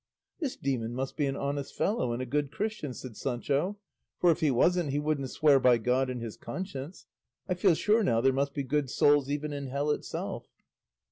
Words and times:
"This 0.39 0.55
demon 0.55 0.95
must 0.95 1.15
be 1.15 1.27
an 1.27 1.35
honest 1.35 1.75
fellow 1.75 2.11
and 2.11 2.23
a 2.23 2.25
good 2.25 2.51
Christian," 2.51 2.91
said 2.95 3.15
Sancho; 3.15 3.77
"for 4.17 4.31
if 4.31 4.39
he 4.39 4.49
wasn't 4.49 4.89
he 4.89 4.97
wouldn't 4.97 5.29
swear 5.29 5.59
by 5.59 5.77
God 5.77 6.09
and 6.09 6.19
his 6.23 6.37
conscience; 6.37 7.05
I 7.47 7.53
feel 7.53 7.75
sure 7.75 8.01
now 8.01 8.19
there 8.19 8.33
must 8.33 8.55
be 8.55 8.63
good 8.63 8.89
souls 8.89 9.29
even 9.29 9.53
in 9.53 9.67
hell 9.67 9.91
itself." 9.91 10.47